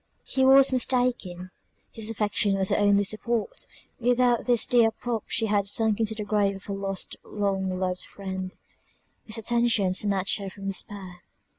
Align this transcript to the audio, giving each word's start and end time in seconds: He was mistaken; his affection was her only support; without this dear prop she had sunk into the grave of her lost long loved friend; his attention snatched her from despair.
He 0.23 0.43
was 0.43 0.71
mistaken; 0.71 1.51
his 1.91 2.09
affection 2.09 2.55
was 2.55 2.69
her 2.69 2.75
only 2.75 3.03
support; 3.03 3.67
without 3.99 4.47
this 4.47 4.65
dear 4.65 4.89
prop 4.89 5.25
she 5.27 5.45
had 5.45 5.67
sunk 5.67 5.99
into 5.99 6.15
the 6.15 6.23
grave 6.23 6.55
of 6.55 6.63
her 6.63 6.73
lost 6.73 7.15
long 7.23 7.77
loved 7.77 8.07
friend; 8.07 8.49
his 9.25 9.37
attention 9.37 9.93
snatched 9.93 10.39
her 10.39 10.49
from 10.49 10.65
despair. 10.65 11.21